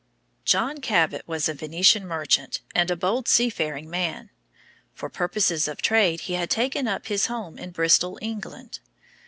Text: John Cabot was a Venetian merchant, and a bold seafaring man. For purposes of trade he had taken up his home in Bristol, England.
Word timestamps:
John 0.45 0.79
Cabot 0.79 1.21
was 1.27 1.47
a 1.47 1.53
Venetian 1.53 2.07
merchant, 2.07 2.61
and 2.73 2.89
a 2.89 2.95
bold 2.95 3.27
seafaring 3.27 3.87
man. 3.87 4.31
For 4.95 5.09
purposes 5.09 5.67
of 5.67 5.79
trade 5.79 6.21
he 6.21 6.33
had 6.33 6.49
taken 6.49 6.87
up 6.87 7.05
his 7.05 7.27
home 7.27 7.59
in 7.59 7.69
Bristol, 7.69 8.17
England. 8.19 8.79